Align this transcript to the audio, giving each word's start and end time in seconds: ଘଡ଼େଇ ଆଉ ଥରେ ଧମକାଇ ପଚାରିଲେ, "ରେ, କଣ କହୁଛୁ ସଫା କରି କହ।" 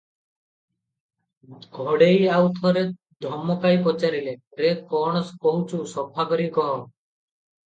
ଘଡ଼େଇ 1.77 2.23
ଆଉ 2.37 2.47
ଥରେ 2.55 2.83
ଧମକାଇ 3.27 3.77
ପଚାରିଲେ, 3.89 4.35
"ରେ, 4.63 4.73
କଣ 4.95 5.23
କହୁଛୁ 5.45 5.85
ସଫା 5.95 6.27
କରି 6.35 6.49
କହ।" 6.59 6.75